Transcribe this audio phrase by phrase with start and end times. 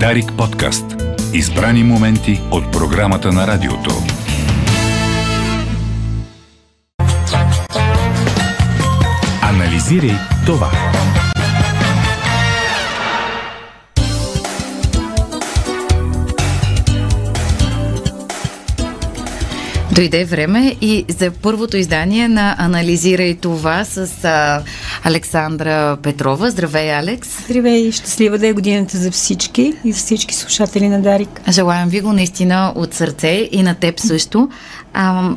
[0.00, 0.84] Дарик подкаст.
[1.32, 3.90] Избрани моменти от програмата на радиото.
[9.42, 10.70] Анализирай това.
[19.94, 24.62] Дойде време и за първото издание на Анализирай това с а,
[25.06, 26.50] Александра Петрова.
[26.50, 27.28] Здравей, Алекс!
[27.44, 27.92] Здравей!
[27.92, 31.40] Щастлива да е годината за всички и за всички слушатели на Дарик.
[31.50, 34.48] Желаем ви го наистина от сърце и на теб също.
[34.94, 35.30] А,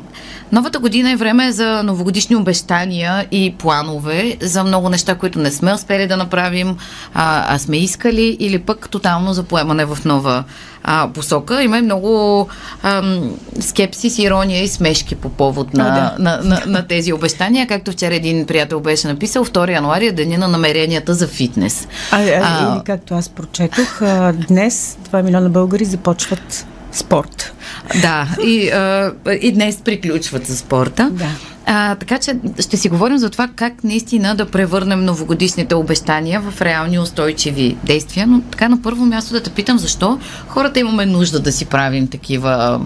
[0.52, 5.74] новата година е време за новогодишни обещания и планове за много неща, които не сме
[5.74, 6.78] успели да направим,
[7.14, 10.44] а, а сме искали или пък тотално за поемане в нова
[10.90, 11.64] а, посока.
[11.64, 12.48] Има и много
[12.84, 16.24] ам, скепсис, ирония и смешки по повод на, а, да.
[16.24, 17.68] на, на, на тези обещания.
[17.68, 21.88] Както вчера един приятел беше написал, 2 януари е деня на намеренията за фитнес.
[22.12, 27.54] А, а, а, или както аз прочетох, а, днес 2 милиона българи започват спорт.
[28.02, 31.10] Да, и, а, и днес приключват за спорта.
[31.12, 31.30] Да.
[31.70, 36.62] А, така че ще си говорим за това как наистина да превърнем новогодишните обещания в
[36.62, 38.28] реални устойчиви действия.
[38.28, 42.08] Но така на първо място да те питам защо хората имаме нужда да си правим
[42.08, 42.82] такива,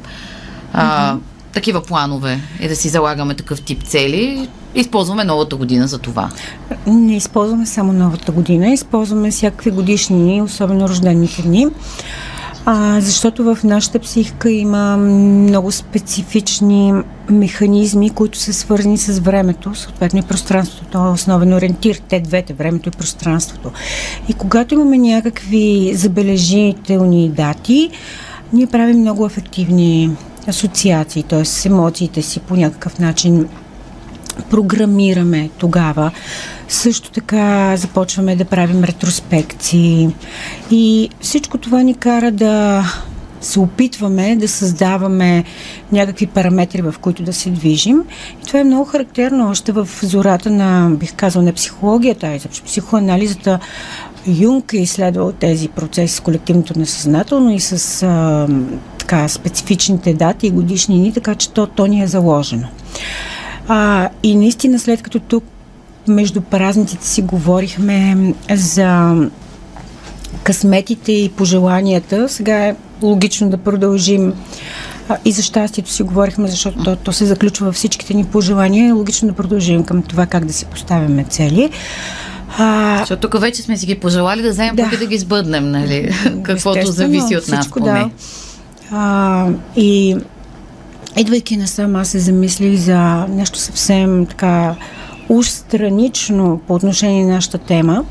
[0.74, 1.20] а, mm-hmm.
[1.54, 4.50] такива планове и да си залагаме такъв тип цели.
[4.76, 6.30] Използваме новата година за това.
[6.88, 11.68] Не използваме само новата година, използваме всякакви годишни, особено рождените дни.
[12.66, 16.94] А, защото в нашата психика има много специфични
[17.32, 20.86] механизми, които са свързани с времето, съответно и пространството.
[20.92, 23.72] Това е основен ориентир, те двете, времето и пространството.
[24.30, 27.90] И когато имаме някакви забележителни дати,
[28.54, 30.10] ние правим много ефективни
[30.48, 31.68] асоциации, т.е.
[31.68, 33.48] емоциите си по някакъв начин
[34.50, 36.12] програмираме тогава.
[36.68, 40.10] Също така започваме да правим ретроспекции
[40.72, 42.84] и всичко това ни кара да
[43.42, 45.44] се опитваме да създаваме
[45.92, 48.04] някакви параметри, в които да се движим.
[48.44, 52.40] И това е много характерно още в зората на, бих казал, на психологията, а и
[52.66, 53.60] психоанализата.
[54.28, 58.48] Юнг е изследвал тези процеси с колективното несъзнателно и с а,
[58.98, 62.68] така, специфичните дати и годишнини, така че то, то ни е заложено.
[63.68, 65.44] А, и наистина, след като тук
[66.08, 69.16] между празниците си говорихме за
[70.44, 74.34] късметите и пожеланията, сега е логично да продължим
[75.26, 78.90] и за щастието си говорихме, защото то, то се заключва във всичките ни пожелания.
[78.90, 81.70] Е логично да продължим към това как да си поставяме цели.
[82.58, 84.84] А, Защото тук вече сме си ги пожелали да вземем да.
[84.84, 86.16] пък и да ги сбъднем, нали?
[86.44, 87.92] Каквото зависи от нас всичко, поне.
[87.92, 88.10] Да.
[88.92, 90.18] А, и
[91.18, 94.76] идвайки насам, аз се замислих за нещо съвсем така
[95.32, 98.06] уж странично по отношение на нашата тема,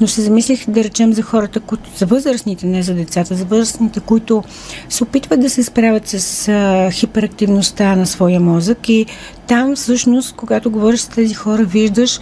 [0.00, 4.00] но се замислих да речем за хората, които, за възрастните, не за децата, за възрастните,
[4.00, 4.44] които
[4.88, 9.06] се опитват да се справят с а, хиперактивността на своя мозък и
[9.46, 12.20] там всъщност, когато говориш с тези хора, виждаш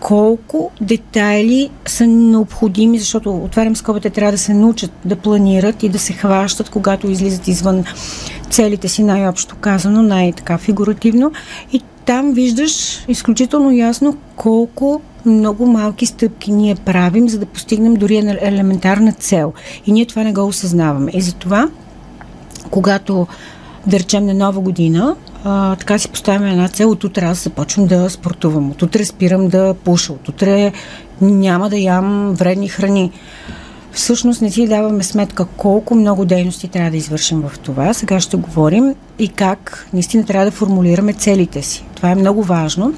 [0.00, 5.98] колко детайли са необходими, защото отварям скобата, трябва да се научат да планират и да
[5.98, 7.84] се хващат, когато излизат извън
[8.50, 11.32] целите си, най-общо казано, най-така фигуративно.
[11.72, 18.16] И там виждаш изключително ясно колко много малки стъпки ние правим, за да постигнем дори
[18.40, 19.52] елементарна цел.
[19.86, 21.10] И ние това не го осъзнаваме.
[21.14, 21.68] И затова,
[22.70, 23.26] когато
[23.86, 27.86] да речем на нова година, а, така си поставяме една цел, от утре аз започвам
[27.86, 30.72] да спортувам, от утре спирам да пуша, от утре
[31.20, 33.12] няма да ям вредни храни
[33.92, 37.94] всъщност не си даваме сметка колко много дейности трябва да извършим в това.
[37.94, 41.84] Сега ще говорим и как наистина трябва да формулираме целите си.
[42.00, 42.94] Това е много важно,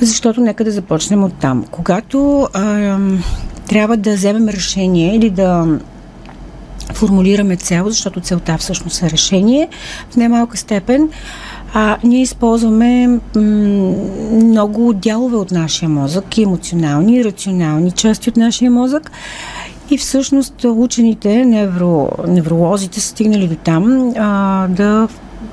[0.00, 1.64] защото нека да започнем от там.
[1.70, 2.98] Когато а,
[3.68, 5.78] трябва да вземем решение или да
[6.94, 9.68] формулираме цел, защото целта всъщност е решение,
[10.10, 11.08] в немалка степен
[11.74, 13.20] а, ние използваме м-
[14.32, 19.10] много дялове от нашия мозък, и емоционални, и рационални части от нашия мозък.
[19.90, 25.08] И всъщност учените, невро, невролозите са стигнали до там а, да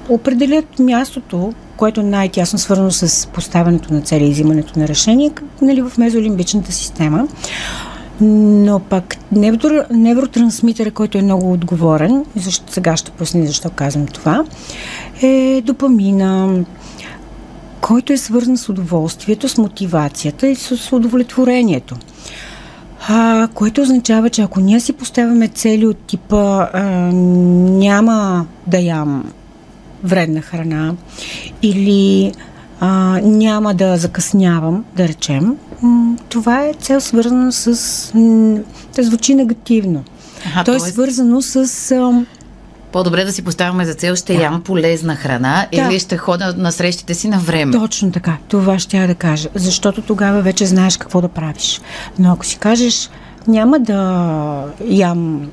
[0.10, 5.32] определят мястото, което е най-тясно свързано с поставянето на цели и взимането на решение
[5.62, 7.28] нали, в мезолимбичната система.
[8.22, 14.44] Но пък невро, невротрансмитъра, който е много отговорен, защо, сега ще поясня защо казвам това,
[15.22, 16.64] е допамина,
[17.82, 21.96] който е свързан с удоволствието, с мотивацията и с удовлетворението.
[23.10, 26.82] А, което означава, че ако ние си поставяме цели от типа а,
[27.12, 29.32] няма да ям
[30.04, 30.94] вредна храна
[31.62, 32.32] или
[32.80, 35.58] а, няма да закъснявам, да речем,
[36.30, 38.12] това е цел свързана с...
[38.96, 40.04] да звучи негативно.
[40.56, 41.92] А, То е свързано с...
[41.92, 42.26] А,
[42.92, 44.42] по-добре да си поставяме за цел, ще да.
[44.42, 45.82] ям полезна храна да.
[45.82, 47.72] или ще ходя на срещите си на време.
[47.72, 48.38] Точно така.
[48.48, 49.50] Това ще я да кажа.
[49.56, 51.82] Защото тогава вече знаеш какво да правиш.
[52.20, 53.10] Но ако си кажеш,
[53.48, 55.48] няма да ям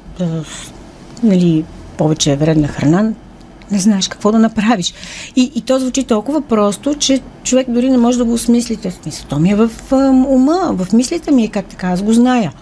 [1.22, 1.64] нали,
[1.96, 3.12] повече вредна храна,
[3.70, 4.94] не знаеш какво да направиш.
[5.36, 8.90] И, и то звучи толкова просто, че човек дори не може да го осмислите.
[8.90, 9.70] В то ми е в
[10.28, 12.52] ума, в мислите ми е как така, аз го зная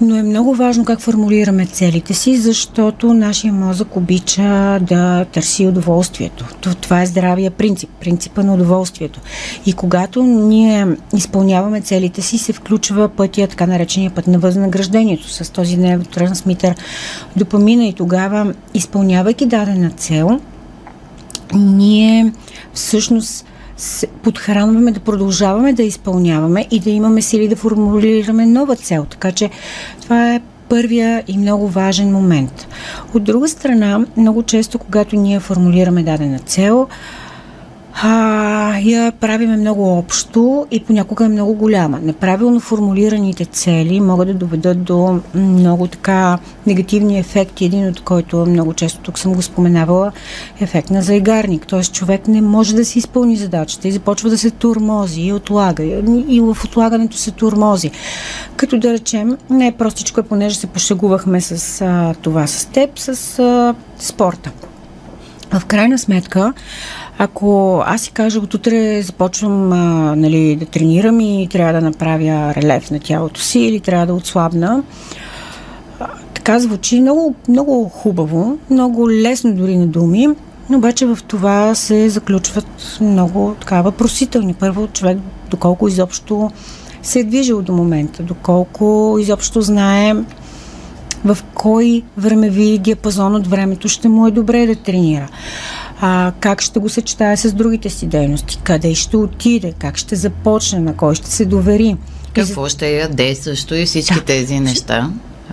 [0.00, 6.44] но е много важно как формулираме целите си, защото нашия мозък обича да търси удоволствието.
[6.80, 9.20] Това е здравия принцип, принципа на удоволствието.
[9.66, 10.86] И когато ние
[11.16, 16.74] изпълняваме целите си, се включва пътя, така наречения път на възнаграждението с този невротрансмитър
[17.36, 20.40] допамина и тогава, изпълнявайки дадена цел,
[21.54, 22.32] ние
[22.74, 23.46] всъщност
[24.22, 29.06] подхранваме, да продължаваме да изпълняваме и да имаме сили да формулираме нова цел.
[29.10, 29.50] Така че
[30.02, 32.66] това е първия и много важен момент.
[33.14, 36.88] От друга страна, много често, когато ние формулираме дадена цел,
[38.02, 41.98] а, я правиме много общо и понякога е много голяма.
[42.02, 47.64] Неправилно формулираните цели могат да доведат до много така негативни ефекти.
[47.64, 50.12] Един от който много често тук съм го споменавала
[50.60, 51.66] ефект на зайгарник.
[51.66, 51.82] Т.е.
[51.82, 55.82] човек не може да си изпълни задачата и започва да се турмози и отлага.
[56.28, 57.90] И в отлагането се турмози.
[58.56, 63.38] Като да речем, не е простичко, понеже се пошегувахме с а, това с теб, с
[63.38, 64.50] а, спорта.
[65.52, 66.52] В крайна сметка,
[67.22, 69.76] ако аз си кажа, от утре започвам а,
[70.16, 74.82] нали, да тренирам и трябва да направя релеф на тялото си или трябва да отслабна,
[76.00, 80.28] а, така звучи много, много хубаво, много лесно дори на думи,
[80.70, 84.54] но обаче в това се заключват много така въпросителни.
[84.54, 85.18] Първо, човек
[85.50, 86.50] доколко изобщо
[87.02, 90.14] се е движил до момента, доколко изобщо знае
[91.24, 95.28] в кой времеви диапазон от времето ще му е добре да тренира
[96.00, 100.78] а, как ще го съчетая с другите си дейности, къде ще отиде, как ще започне,
[100.78, 101.96] на кой ще се довери.
[102.32, 104.24] Какво ще яде също и всички да.
[104.24, 105.10] тези неща.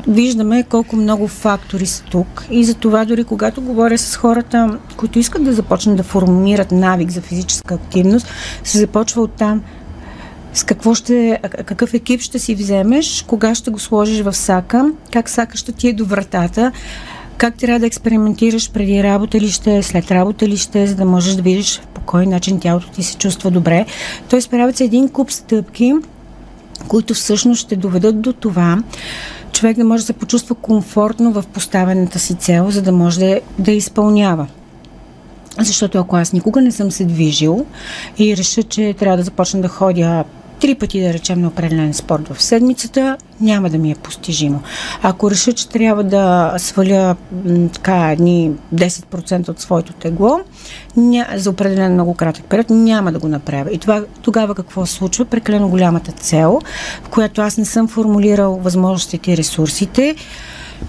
[0.07, 5.19] Виждаме колко много фактори са тук и за това дори когато говоря с хората, които
[5.19, 8.27] искат да започнат да формират навик за физическа активност,
[8.63, 9.61] се започва от там
[10.53, 15.29] с какво ще, какъв екип ще си вземеш, кога ще го сложиш в сака, как
[15.29, 16.71] сака ще ти е до вратата,
[17.37, 21.35] как трябва да експериментираш преди работа ли ще, след работа ли ще, за да можеш
[21.35, 23.85] да видиш по кой начин тялото ти се чувства добре.
[24.29, 25.93] Тоест, правят се един куп стъпки,
[26.87, 28.83] които всъщност ще доведат до това,
[29.51, 33.39] човек да може да се почувства комфортно в поставената си цел, за да може да,
[33.59, 34.47] да изпълнява.
[35.59, 37.65] Защото ако аз никога не съм се движил
[38.17, 40.23] и реша, че трябва да започна да ходя
[40.59, 44.61] три пъти, да речем, на определен спорт в седмицата, няма да ми е постижимо.
[45.01, 47.15] Ако реша, че трябва да сваля
[47.73, 50.39] така едни 10% от своето тегло,
[50.97, 53.71] ня, за определен много кратък период, няма да го направя.
[53.71, 55.25] И това, тогава какво се случва?
[55.25, 56.59] Прекалено голямата цел,
[57.03, 60.15] в която аз не съм формулирал възможностите и ресурсите,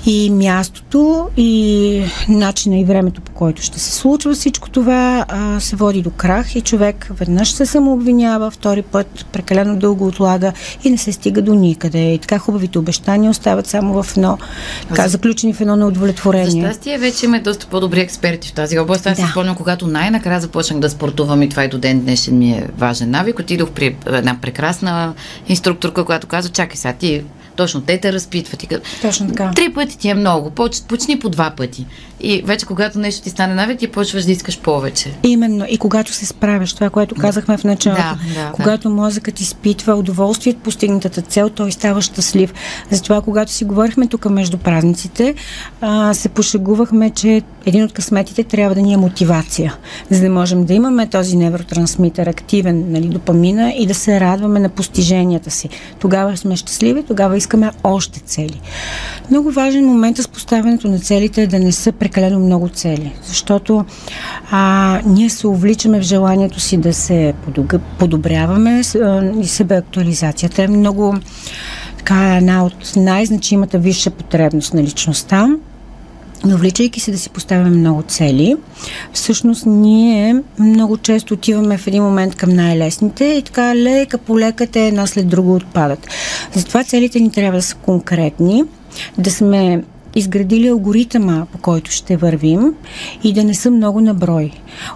[0.06, 5.76] и мястото, и начина и времето, по който ще се случва всичко това, а, се
[5.76, 10.52] води до крах и човек веднъж се самообвинява, втори път прекалено дълго отлага
[10.84, 12.12] и не се стига до никъде.
[12.12, 14.38] И така хубавите обещания остават само в едно,
[14.88, 16.62] така, заключени в едно неудовлетворение.
[16.62, 19.06] За щастие вече има доста по-добри експерти в тази област.
[19.06, 19.24] Аз да.
[19.24, 22.68] си спомням, когато най-накрая започнах да спортувам и това и до ден днешен ми е
[22.78, 25.14] важен навик, отидох при една прекрасна
[25.48, 27.24] инструкторка, която каза, чакай сега, ти
[27.58, 28.62] точно те те разпитват.
[28.62, 28.68] И
[29.02, 29.50] Точно така.
[29.56, 31.86] Три пъти ти е много, поч, почни по два пъти.
[32.20, 35.12] И вече когато нещо ти стане навик, ти почваш да искаш повече.
[35.22, 35.66] Именно.
[35.68, 38.02] И когато се справяш, това, което казахме в началото.
[38.02, 38.94] Да, да, когато да.
[38.94, 42.54] мозъкът изпитва удоволствие от постигнатата цел, той става щастлив.
[42.90, 45.34] Затова, когато си говорихме тук между празниците,
[45.80, 49.76] а, се пошегувахме, че един от късметите трябва да ни е мотивация,
[50.10, 54.68] за да можем да имаме този невротрансмитър активен, нали, допамина и да се радваме на
[54.68, 55.68] постиженията си.
[55.98, 57.47] Тогава сме щастливи, тогава искаме
[57.84, 58.60] още цели.
[59.30, 63.84] Много важен момент с поставянето на целите е да не са прекалено много цели, защото
[64.50, 67.34] а, ние се увличаме в желанието си да се
[67.98, 68.82] подобряваме
[69.40, 71.14] и себе актуализацията е много
[71.98, 75.48] така една от най-значимата висша потребност на личността.
[76.44, 78.56] Но вличайки се да си поставяме много цели,
[79.12, 84.66] всъщност ние много често отиваме в един момент към най-лесните и така лека по лека
[84.66, 86.06] те една след друго отпадат.
[86.54, 88.64] Затова целите ни трябва да са конкретни,
[89.18, 89.82] да сме
[90.14, 92.74] изградили алгоритъма, по който ще вървим
[93.24, 94.50] и да не са много на брой.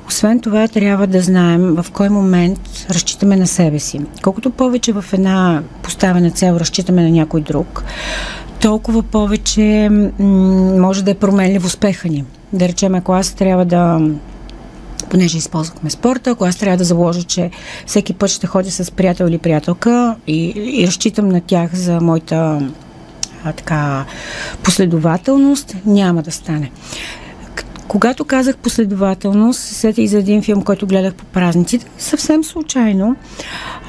[0.08, 4.00] Освен това, трябва да знаем в кой момент разчитаме на себе си.
[4.22, 7.84] Колкото повече в една поставена цел разчитаме на някой друг,
[8.62, 9.88] толкова повече
[10.78, 12.24] може да е променлив успеха ни.
[12.52, 14.00] Да речем, ако аз трябва да
[15.10, 17.50] понеже използвахме спорта, ако аз трябва да заложа, че
[17.86, 22.68] всеки път ще ходя с приятел или приятелка и, и разчитам на тях за моята
[23.44, 24.04] а, така
[24.62, 26.70] последователност, няма да стане.
[27.88, 33.16] Когато казах последователност, сетих за един филм, който гледах по празниците, съвсем случайно,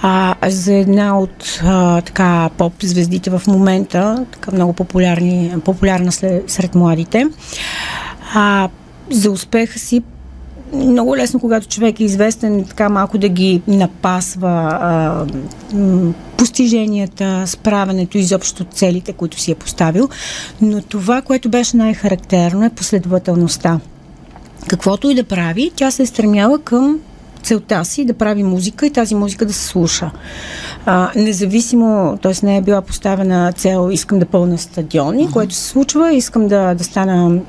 [0.01, 6.75] а, за една от а, така поп-звездите в момента, така много популярни, популярна след, сред
[6.75, 7.27] младите.
[8.33, 8.69] А,
[9.09, 10.03] за успеха си
[10.73, 15.25] много лесно, когато човек е известен, така малко да ги напасва а,
[16.37, 20.09] постиженията, справянето, изобщо целите, които си е поставил.
[20.61, 23.79] Но това, което беше най-характерно е последователността.
[24.67, 26.99] Каквото и да прави, тя се е стремяла към
[27.43, 30.11] целта си да прави музика и тази музика да се слуша.
[30.85, 32.45] А, независимо, т.е.
[32.45, 35.33] не е била поставена цел искам да пълна стадиони, uh-huh.
[35.33, 37.39] което се случва, искам да, да стана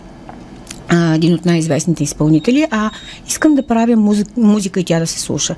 [1.14, 2.90] един от най-известните изпълнители, а
[3.28, 5.54] искам да правя музика, музика и тя да се слуша.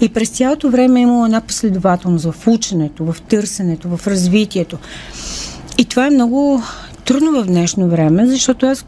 [0.00, 4.78] И през цялото време е имало една последователност в ученето, в търсенето, в развитието.
[5.78, 6.62] И това е много
[7.04, 8.86] трудно в днешно време, защото аз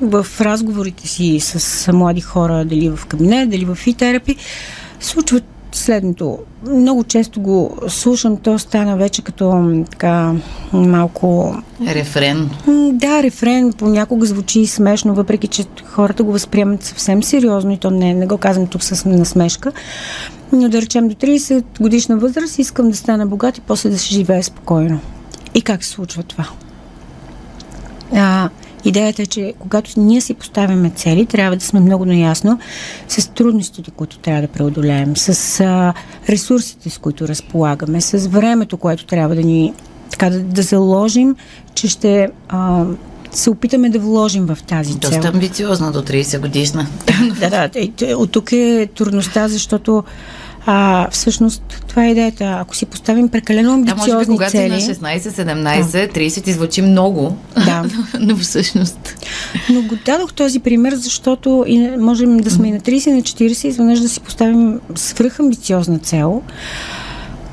[0.00, 4.36] в разговорите си с млади хора, дали в кабинет, дали в и-терапи,
[5.00, 6.38] случват следното.
[6.70, 10.34] Много често го слушам, то стана вече като така
[10.72, 11.56] малко...
[11.86, 12.50] Рефрен.
[12.92, 13.72] Да, рефрен.
[13.72, 18.38] Понякога звучи смешно, въпреки че хората го възприемат съвсем сериозно и то не, не го
[18.38, 19.72] казвам тук с насмешка.
[20.52, 24.14] Но да речем до 30 годишна възраст искам да стана богат и после да се
[24.14, 25.00] живее спокойно.
[25.54, 26.48] И как се случва това?
[28.14, 28.48] А,
[28.84, 32.58] Идеята е, че когато ние си поставяме цели, трябва да сме много наясно
[33.08, 35.94] с трудностите, които трябва да преодолеем, с а,
[36.28, 39.74] ресурсите, с които разполагаме, с времето, което трябва да ни
[40.10, 41.36] така да, да заложим,
[41.74, 42.84] че ще а,
[43.32, 45.10] се опитаме да вложим в тази цел.
[45.10, 46.86] Доста амбициозна до 30 годишна.
[47.40, 48.16] да, да.
[48.16, 50.04] От тук е трудността, защото
[50.66, 52.58] а, всъщност, това е идеята.
[52.60, 54.68] Ако си поставим прекалено амбициозни да, може би, когато цели...
[54.68, 56.20] на 16, 17, да.
[56.20, 57.84] 30 ти звучи много, да.
[58.20, 59.26] но всъщност...
[59.70, 63.22] Но го дадох този пример, защото и можем да сме и на 30, и на
[63.22, 66.42] 40, изведнъж да си поставим свръхамбициозна цел,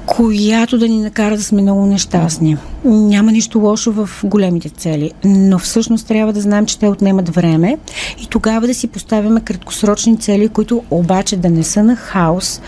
[0.05, 2.57] която да ни накара да сме много нещастни.
[2.85, 7.77] Няма нищо лошо в големите цели, но всъщност трябва да знаем, че те отнемат време
[8.23, 12.61] и тогава да си поставяме краткосрочни цели, които обаче да не са на хаос,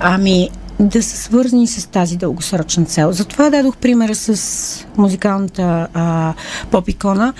[0.00, 0.50] ами
[0.80, 3.12] да са свързани с тази дългосрочна цел.
[3.12, 6.34] Затова дадох примера с музикалната а,
[6.70, 7.32] поп-икона,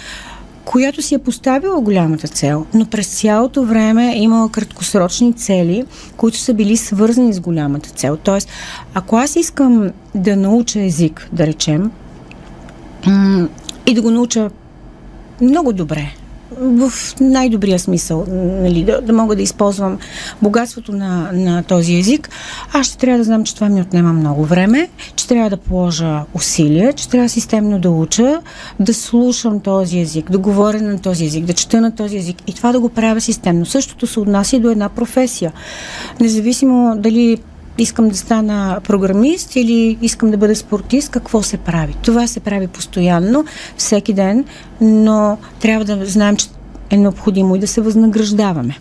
[0.65, 5.85] която си е поставила голямата цел, но през цялото време е имала краткосрочни цели,
[6.17, 8.17] които са били свързани с голямата цел.
[8.17, 8.49] Тоест,
[8.95, 11.91] ако аз искам да науча език, да речем,
[13.87, 14.51] и да го науча
[15.41, 16.15] много добре,
[16.61, 18.25] в най-добрия смисъл,
[18.62, 19.99] нали, да, да мога да използвам
[20.43, 22.31] богатството на, на този език,
[22.73, 26.23] аз ще трябва да знам, че това ми отнема много време, че трябва да положа
[26.35, 28.41] усилия, че трябва системно да уча,
[28.81, 32.53] да слушам този език, да говоря на този език, да чета на този език и
[32.53, 33.67] това да го правя системно.
[33.67, 35.53] Същото се отнася и до една професия.
[36.21, 37.38] Независимо дали
[37.78, 41.95] искам да стана програмист или искам да бъда спортист, какво се прави?
[42.02, 43.45] Това се прави постоянно,
[43.76, 44.45] всеки ден,
[44.80, 46.47] но трябва да знаем, че
[46.90, 48.78] е необходимо и да се възнаграждаваме.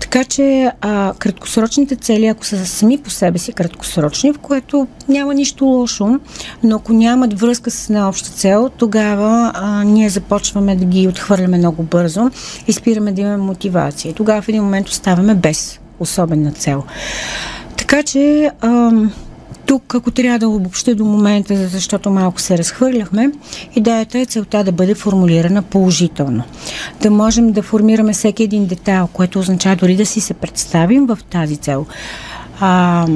[0.00, 5.34] Така че а, краткосрочните цели, ако са сами по себе си краткосрочни, в което няма
[5.34, 6.20] нищо лошо,
[6.62, 11.58] но ако нямат връзка с една обща цел, тогава а, ние започваме да ги отхвърляме
[11.58, 12.30] много бързо
[12.66, 14.14] и спираме да имаме мотивация.
[14.14, 16.84] Тогава в един момент оставаме без особена цел.
[17.92, 18.92] Така че а,
[19.66, 23.30] тук, ако трябва да обобща до момента, защото малко се разхвърляхме,
[23.76, 26.42] идеята е целта да бъде формулирана положително.
[27.02, 31.18] Да можем да формираме всеки един детайл, което означава дори да си се представим в
[31.30, 31.86] тази цел.
[32.60, 33.06] А,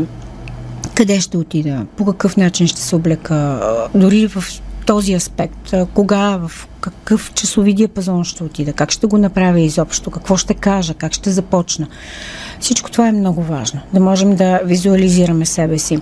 [0.94, 3.60] къде ще отида, по какъв начин ще се облека,
[3.94, 4.44] дори в
[4.86, 5.74] този аспект.
[5.94, 10.94] Кога, в какъв часови диапазон ще отида, как ще го направя изобщо, какво ще кажа,
[10.94, 11.86] как ще започна.
[12.60, 13.80] Всичко това е много важно.
[13.94, 15.98] Да можем да визуализираме себе си,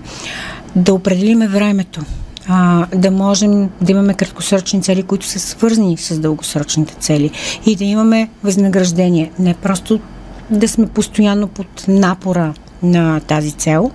[0.76, 2.00] да определиме времето,
[2.48, 7.30] а, да можем да имаме краткосрочни цели, които са свързани с дългосрочните цели
[7.66, 9.30] и да имаме възнаграждение.
[9.38, 10.00] Не просто
[10.50, 13.90] да сме постоянно под напора на тази цел,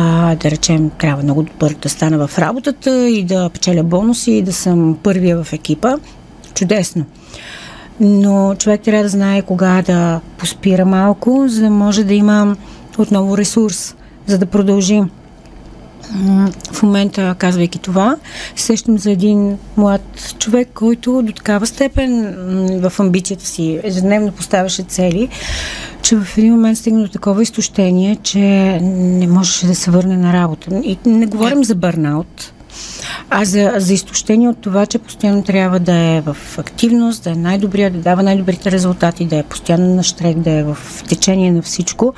[0.00, 4.42] а, да речем, трябва много добър да стана в работата и да печеля бонуси и
[4.42, 5.94] да съм първия в екипа.
[6.54, 7.04] Чудесно.
[8.00, 12.56] Но човек трябва да знае кога да поспира малко, за да може да има
[12.98, 15.02] отново ресурс, за да продължи.
[16.72, 18.16] В момента, казвайки това,
[18.56, 22.34] сещам за един млад човек, който до такава степен
[22.80, 25.28] в амбицията си ежедневно поставяше цели,
[26.02, 28.38] че в един момент стигна до такова изтощение, че
[28.82, 30.80] не можеше да се върне на работа.
[30.84, 32.52] И не говорим за бърнаут,
[33.30, 37.34] а за, за изтощение от това, че постоянно трябва да е в активност, да е
[37.34, 41.62] най-добрия, да дава най-добрите резултати, да е постоянно на штрек, да е в течение на
[41.62, 42.14] всичко.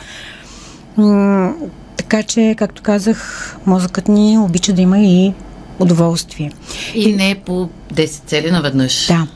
[2.10, 5.32] Така че, както казах, мозъкът ни обича да има и
[5.78, 6.52] удоволствие.
[6.94, 9.06] И, и не по 10 цели наведнъж.
[9.06, 9.26] Да.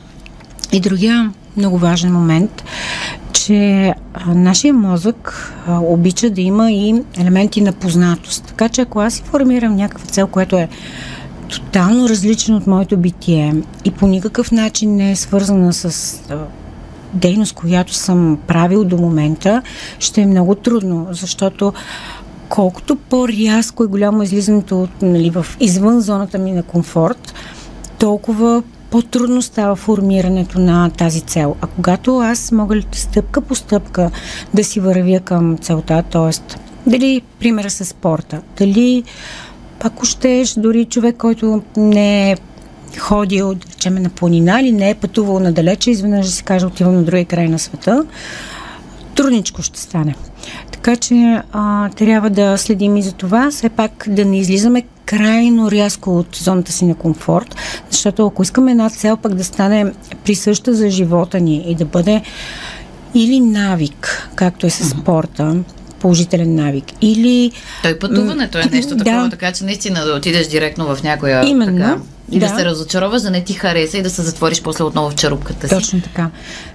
[0.71, 2.63] И другия много важен момент,
[3.33, 8.43] че а, нашия мозък а, обича да има и елементи на познатост.
[8.43, 10.69] Така че ако аз си формирам някаква цел, което е
[11.49, 13.55] тотално различна от моето битие
[13.85, 16.37] и по никакъв начин не е свързана с а,
[17.13, 19.61] дейност, която съм правил до момента,
[19.99, 21.73] ще е много трудно, защото
[22.49, 27.33] колкото по-рязко и голямо излизането нали, в извън зоната ми на комфорт,
[27.99, 31.55] толкова по-трудно става формирането на тази цел.
[31.61, 34.11] А когато аз мога стъпка по стъпка
[34.53, 36.57] да си вървя към целта, т.е.
[36.89, 39.03] дали примера с спорта, дали
[39.83, 42.37] ако щеш, дори човек, който не е
[42.99, 46.95] ходил, да речем, на планина или не е пътувал надалече, изведнъж да се каже отивам
[46.95, 48.05] на другия край на света,
[49.15, 50.15] трудничко ще стане.
[50.85, 55.71] Така че а, трябва да следим и за това, все пак да не излизаме крайно
[55.71, 57.55] рязко от зоната си на комфорт,
[57.91, 59.93] защото ако искаме една цел пък да стане
[60.25, 62.21] присъща за живота ни и да бъде
[63.13, 65.55] или навик, както е с спорта,
[65.99, 66.85] положителен навик.
[67.01, 67.51] Или...
[67.83, 69.29] Той пътуването е нещо такова, да.
[69.29, 71.77] така че наистина да отидеш директно в някоя Именно.
[71.77, 71.97] така
[72.31, 72.47] и да.
[72.47, 75.67] да се разочароваш, да не ти хареса и да се затвориш после отново в черупката
[75.67, 75.75] си.
[75.75, 76.29] Точно така.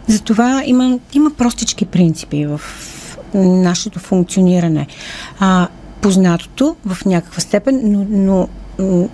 [0.08, 2.60] Затова има, има простички принципи в
[3.34, 4.86] нашето функциониране.
[5.40, 5.68] А,
[6.00, 9.08] познатото в някаква степен, но, но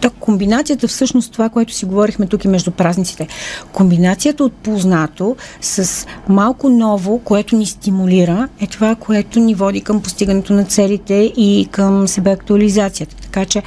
[0.00, 3.28] то комбинацията всъщност това, което си говорихме тук и между празниците.
[3.72, 10.02] Комбинацията от познато с малко ново, което ни стимулира, е това, което ни води към
[10.02, 13.16] постигането на целите и към себе актуализацията.
[13.16, 13.62] Така че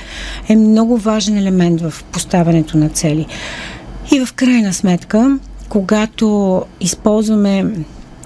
[0.50, 3.26] е много важен елемент в поставянето на цели.
[4.12, 7.66] И в крайна сметка, когато използваме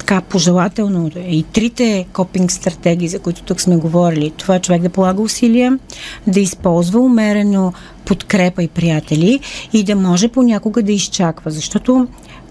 [0.03, 4.89] така пожелателно и трите копинг стратегии, за които тук сме говорили, това е човек да
[4.89, 5.79] полага усилия,
[6.27, 7.73] да използва умерено
[8.05, 9.39] подкрепа и приятели
[9.73, 12.07] и да може понякога да изчаква, защото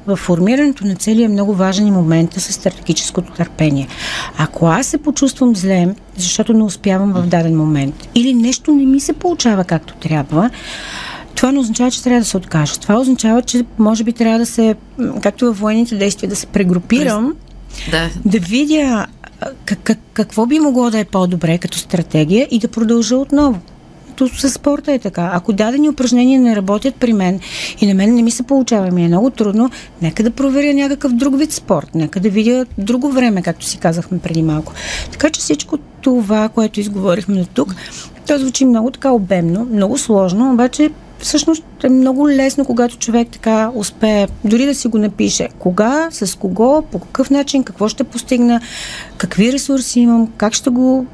[0.06, 3.88] в формирането на цели е много важен и момента с стратегическото търпение.
[4.38, 9.00] Ако аз се почувствам зле, защото не успявам в даден момент, или нещо не ми
[9.00, 10.50] се получава както трябва,
[11.34, 12.80] това не означава, че трябва да се откажа.
[12.80, 14.74] Това означава, че може би трябва да се,
[15.22, 17.34] както във военните действия, да се прегрупирам,
[17.90, 19.06] да, да видя
[19.64, 23.58] как, какво би могло да е по-добре като стратегия и да продължа отново.
[24.16, 25.30] То с спорта е така.
[25.34, 27.40] Ако дадени упражнения не работят при мен
[27.80, 29.70] и на мен не ми се получава, ми е много трудно,
[30.02, 34.18] нека да проверя някакъв друг вид спорт, нека да видя друго време, както си казахме
[34.18, 34.72] преди малко.
[35.12, 37.74] Така че всичко това, което изговорихме до тук,
[38.26, 40.90] то звучи много така обемно, много сложно, обаче
[41.22, 45.48] всъщност е много лесно, когато човек така успее дори да си го напише.
[45.58, 48.60] Кога, с кого, по какъв начин, какво ще постигна,
[49.16, 51.06] какви ресурси имам, как ще го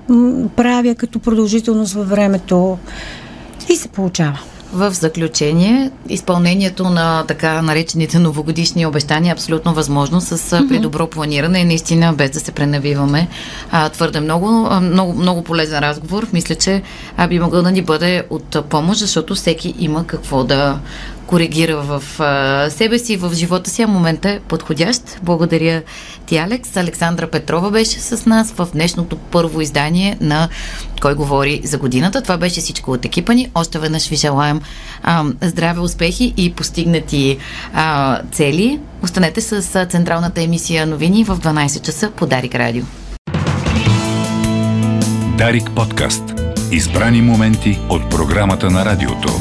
[0.56, 2.78] правя като продължителност във времето
[3.68, 4.40] и се получава.
[4.72, 10.68] В заключение, изпълнението на така наречените новогодишни обещания е абсолютно възможно с mm-hmm.
[10.68, 13.28] при добро планиране и наистина без да се пренавиваме.
[13.70, 16.26] А, твърде много, много, много полезен разговор.
[16.32, 16.82] Мисля, че
[17.16, 20.78] а, би могъл да ни бъде от помощ, защото всеки има какво да
[21.28, 22.02] коригира в
[22.70, 25.18] себе си, в живота си, а момента е подходящ.
[25.22, 25.82] Благодаря
[26.26, 26.76] ти, Алекс.
[26.76, 30.48] Александра Петрова беше с нас в днешното първо издание на
[31.00, 32.22] Кой говори за годината.
[32.22, 33.50] Това беше всичко от екипа ни.
[33.54, 34.60] Още веднъж ви желаем
[35.02, 37.38] а, здраве, успехи и постигнати
[37.74, 38.80] а, цели.
[39.02, 42.84] Останете с централната емисия новини в 12 часа по Дарик Радио.
[45.38, 46.22] Дарик подкаст.
[46.72, 49.40] Избрани моменти от програмата на радиото.